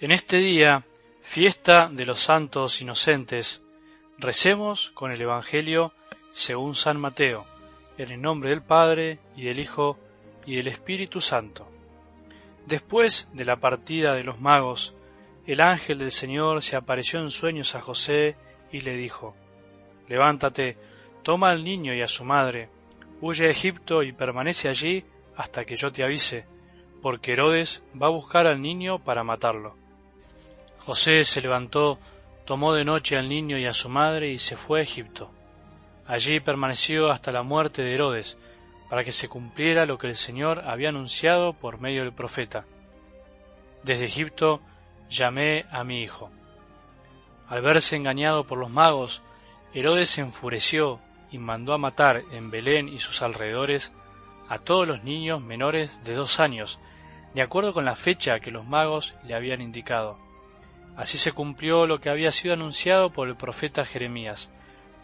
[0.00, 0.84] En este día,
[1.22, 3.64] fiesta de los santos inocentes,
[4.16, 5.92] recemos con el Evangelio
[6.30, 7.44] según San Mateo,
[7.96, 9.98] en el nombre del Padre y del Hijo
[10.46, 11.68] y del Espíritu Santo.
[12.64, 14.94] Después de la partida de los magos,
[15.48, 18.36] el ángel del Señor se apareció en sueños a José
[18.70, 19.34] y le dijo,
[20.06, 20.76] Levántate,
[21.24, 22.68] toma al niño y a su madre,
[23.20, 25.04] huye a Egipto y permanece allí
[25.36, 26.46] hasta que yo te avise,
[27.02, 29.87] porque Herodes va a buscar al niño para matarlo.
[30.88, 31.98] José se levantó,
[32.46, 35.30] tomó de noche al niño y a su madre y se fue a Egipto.
[36.06, 38.38] Allí permaneció hasta la muerte de Herodes,
[38.88, 42.64] para que se cumpliera lo que el Señor había anunciado por medio del profeta.
[43.82, 44.62] Desde Egipto
[45.10, 46.30] llamé a mi hijo.
[47.50, 49.20] Al verse engañado por los magos,
[49.74, 51.00] Herodes se enfureció
[51.30, 53.92] y mandó a matar en Belén y sus alrededores
[54.48, 56.80] a todos los niños menores de dos años,
[57.34, 60.26] de acuerdo con la fecha que los magos le habían indicado.
[60.98, 64.50] Así se cumplió lo que había sido anunciado por el profeta Jeremías.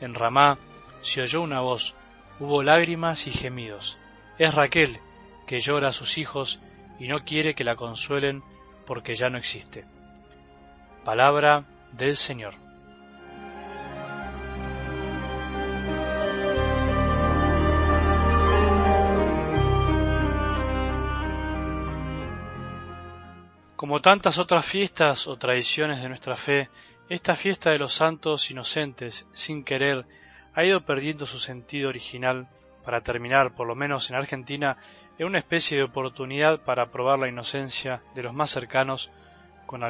[0.00, 0.58] En Ramá
[1.02, 1.94] se oyó una voz,
[2.40, 3.96] hubo lágrimas y gemidos.
[4.36, 4.98] Es Raquel,
[5.46, 6.60] que llora a sus hijos
[6.98, 8.42] y no quiere que la consuelen
[8.86, 9.84] porque ya no existe.
[11.04, 12.63] Palabra del Señor.
[23.76, 26.68] Como tantas otras fiestas o tradiciones de nuestra fe,
[27.08, 30.06] esta fiesta de los santos inocentes, sin querer,
[30.54, 32.48] ha ido perdiendo su sentido original
[32.84, 34.76] para terminar, por lo menos en Argentina,
[35.18, 39.10] en una especie de oportunidad para probar la inocencia de los más cercanos
[39.66, 39.82] con,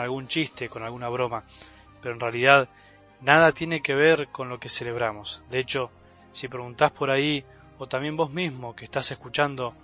[0.00, 1.44] algún chiste, con alguna broma.
[2.02, 2.68] Pero en realidad
[3.20, 5.42] nada tiene que ver con lo que celebramos.
[5.48, 5.92] De hecho,
[6.32, 7.44] si preguntás por ahí,
[7.78, 9.74] o también vos mismo que estás escuchando,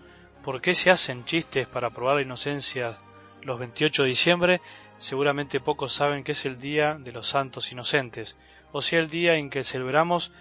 [0.42, 2.98] ¿por qué se hacen chistes para probar la inocencia
[3.44, 4.60] los 28 de diciembre,
[4.98, 8.38] seguramente pocos saben que es el Día de los Santos Inocentes,
[8.72, 10.32] o sea, el día en que celebramos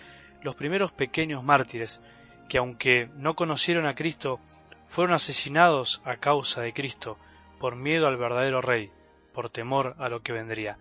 [0.41, 2.01] los primeros pequeños mártires,
[2.49, 4.39] que aunque no conocieron a Cristo,
[4.87, 7.17] fueron asesinados a causa de Cristo,
[7.59, 8.91] por miedo al verdadero Rey,
[9.33, 10.77] por temor a lo que vendría.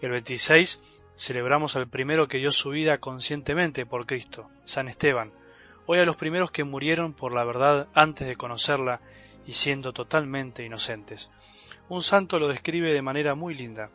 [0.00, 5.32] El 26 celebramos al primero que dio su vida conscientemente por Cristo, San Esteban,
[5.86, 9.00] hoy a los primeros que murieron por la verdad antes de conocerla
[9.46, 11.30] y siendo totalmente inocentes.
[11.88, 13.90] Un santo lo describe de manera muy linda.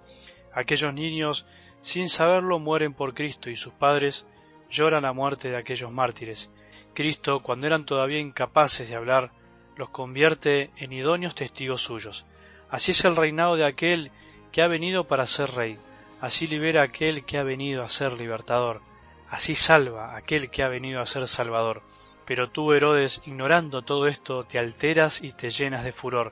[0.53, 1.45] Aquellos niños,
[1.81, 4.27] sin saberlo, mueren por Cristo y sus padres
[4.69, 6.51] lloran la muerte de aquellos mártires.
[6.93, 9.31] Cristo, cuando eran todavía incapaces de hablar,
[9.75, 12.25] los convierte en idóneos testigos suyos.
[12.69, 14.11] Así es el reinado de aquel
[14.51, 15.77] que ha venido para ser rey.
[16.21, 18.81] Así libera aquel que ha venido a ser libertador.
[19.29, 21.81] Así salva aquel que ha venido a ser salvador.
[22.29, 26.31] Pero tú, Herodes, ignorando todo esto, te alteras y te llenas de furor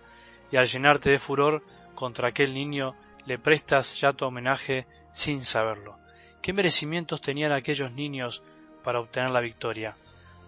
[0.52, 1.63] y al llenarte de furor
[1.96, 2.94] contra aquel niño
[3.25, 5.97] le prestas ya tu homenaje sin saberlo.
[6.44, 8.44] ¿Qué merecimientos tenían aquellos niños
[8.84, 9.97] para obtener la victoria?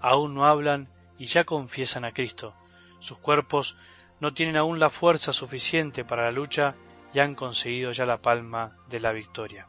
[0.02, 0.88] Aún no hablan
[1.18, 2.54] y ya confiesan a Cristo.
[3.00, 3.76] Sus cuerpos
[4.20, 6.76] no tienen aún la fuerza suficiente para la lucha
[7.12, 9.66] y han conseguido ya la palma de la victoria.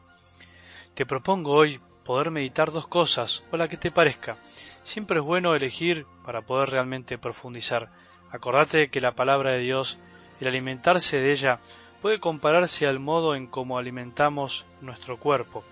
[0.93, 4.37] Te propongo hoy poder meditar dos cosas, o la que te parezca.
[4.83, 7.89] Siempre es bueno elegir para poder realmente profundizar.
[8.31, 9.99] Acordate que la palabra de Dios
[10.39, 11.59] el alimentarse de ella
[12.01, 15.63] puede compararse al modo en cómo alimentamos nuestro cuerpo.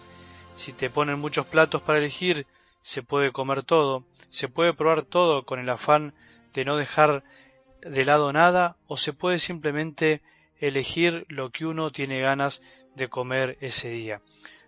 [0.55, 2.45] Si te ponen muchos platos para elegir,
[2.81, 6.13] se puede comer todo, se puede probar todo con el afán
[6.53, 7.23] de no dejar
[7.81, 10.21] de lado nada, o se puede simplemente
[10.59, 12.61] elegir lo que uno tiene ganas
[12.95, 14.21] de comer ese día.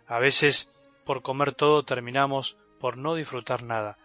[0.08, 3.98] A veces, por comer todo, terminamos por no disfrutar nada,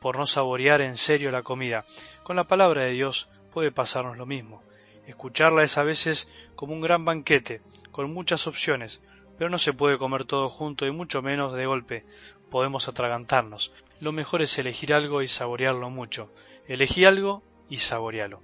[0.00, 1.84] por no saborear en serio la comida.
[2.22, 4.62] Con la palabra de Dios puede pasarnos lo mismo.
[5.06, 7.62] Escucharla es a veces como un gran banquete,
[7.92, 9.02] con muchas opciones,
[9.38, 12.04] pero no se puede comer todo junto y mucho menos de golpe.
[12.50, 13.72] Podemos atragantarnos.
[14.00, 16.30] Lo mejor es elegir algo y saborearlo mucho.
[16.66, 18.42] Elegí algo y saborealo.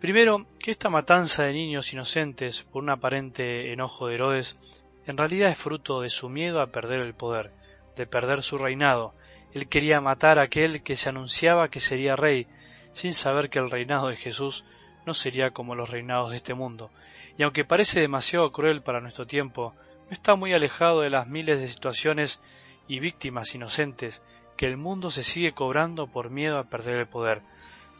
[0.00, 5.50] Primero, que esta matanza de niños inocentes por un aparente enojo de Herodes en realidad
[5.50, 7.50] es fruto de su miedo a perder el poder,
[7.96, 9.14] de perder su reinado.
[9.52, 12.46] Él quería matar a aquel que se anunciaba que sería rey,
[12.92, 14.64] sin saber que el reinado de Jesús
[15.04, 16.90] no sería como los reinados de este mundo,
[17.36, 19.74] y aunque parece demasiado cruel para nuestro tiempo,
[20.06, 22.40] no está muy alejado de las miles de situaciones
[22.86, 24.22] y víctimas inocentes
[24.56, 27.42] que el mundo se sigue cobrando por miedo a perder el poder.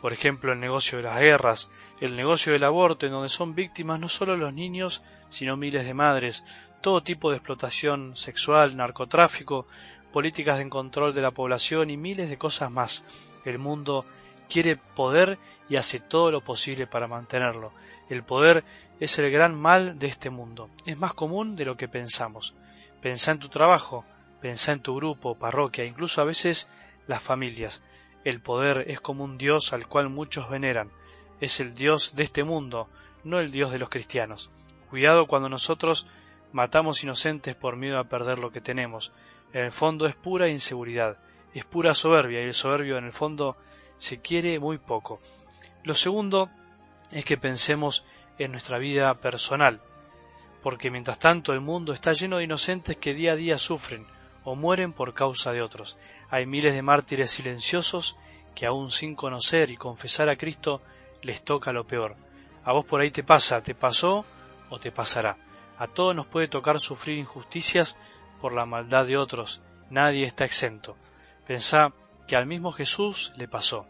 [0.02, 1.70] Por ejemplo, el negocio de las guerras,
[2.00, 5.94] el negocio del aborto, en donde son víctimas no solo los niños, sino miles de
[5.94, 6.44] madres,
[6.81, 9.69] todo tipo de explotación sexual, narcotráfico,
[10.12, 13.04] políticas de control de la población y miles de cosas más.
[13.44, 14.04] El mundo
[14.49, 15.38] quiere poder
[15.69, 17.72] y hace todo lo posible para mantenerlo.
[18.08, 18.64] El poder
[18.98, 20.69] es el gran mal de este mundo.
[20.84, 22.56] Es más común de lo que pensamos.
[23.00, 24.05] Pensá en tu trabajo,
[24.40, 26.69] pensá en tu grupo, parroquia, incluso a veces
[27.06, 27.84] las familias.
[28.24, 30.90] El poder es como un Dios al cual muchos veneran.
[31.40, 32.88] Es el Dios de este mundo,
[33.24, 34.50] no el Dios de los cristianos.
[34.90, 36.06] Cuidado cuando nosotros
[36.52, 39.12] matamos inocentes por miedo a perder lo que tenemos.
[39.52, 41.19] En el fondo es pura inseguridad,
[41.52, 43.56] es pura soberbia y el soberbio en el fondo
[43.98, 45.20] se quiere muy poco.
[45.82, 46.48] Lo segundo
[47.10, 48.04] es que pensemos
[48.38, 49.80] en nuestra vida personal,
[50.62, 54.06] porque mientras tanto el mundo está lleno de inocentes que día a día sufren
[54.44, 55.98] o mueren por causa de otros.
[56.30, 58.16] Hay miles de mártires silenciosos
[58.54, 60.82] que aún sin conocer y confesar a Cristo
[61.22, 62.16] les toca lo peor.
[62.64, 64.24] A vos por ahí te pasa, te pasó
[64.70, 65.36] o te pasará.
[65.78, 67.96] A todos nos puede tocar sufrir injusticias
[68.40, 69.62] por la maldad de otros.
[69.90, 70.96] Nadie está exento.
[71.46, 71.92] Pensá
[72.26, 73.86] que al mismo Jesús le pasó.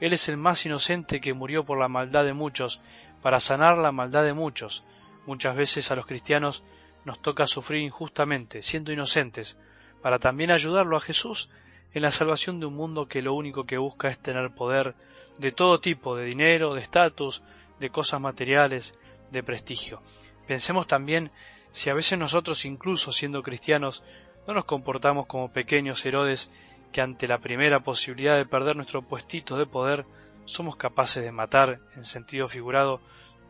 [0.00, 2.80] Él es el más inocente que murió por la maldad de muchos,
[3.22, 4.84] para sanar la maldad de muchos.
[5.26, 6.64] Muchas veces a los cristianos
[7.04, 9.58] nos toca sufrir injustamente, siendo inocentes,
[10.02, 11.50] para también ayudarlo a Jesús
[11.94, 14.94] en la salvación de un mundo que lo único que busca es tener poder
[15.38, 17.42] de todo tipo, de dinero, de estatus,
[17.80, 18.94] de cosas materiales,
[19.30, 20.02] de prestigio.
[20.46, 21.30] Pensemos también
[21.70, 24.02] si a veces nosotros, incluso siendo cristianos,
[24.46, 26.50] no nos comportamos como pequeños Herodes
[26.92, 30.06] que ante la primera posibilidad de perder nuestro puestito de poder
[30.44, 33.00] somos capaces de matar, en sentido figurado,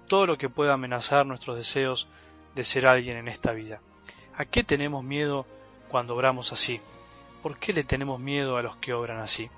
[0.08, 2.08] todo lo que pueda amenazar nuestros deseos
[2.54, 3.81] de ser alguien en esta vida.
[4.37, 5.46] ¿A qué tenemos miedo
[5.88, 6.81] cuando obramos así?
[7.43, 9.50] ¿Por qué le tenemos miedo a los que obran así?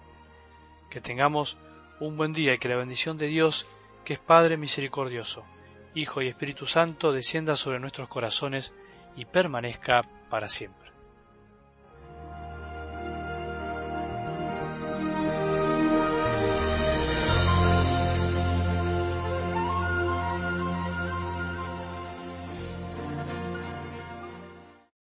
[0.90, 1.56] Que tengamos
[2.00, 3.66] un buen día y que la bendición de Dios,
[4.04, 5.44] que es Padre misericordioso,
[5.94, 8.74] Hijo y Espíritu Santo, descienda sobre nuestros corazones
[9.16, 10.87] y permanezca para siempre.